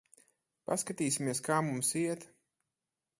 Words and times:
Paskatīsimies, 0.69 1.43
kā 1.49 1.59
mums 1.67 1.93
iet. 2.01 2.25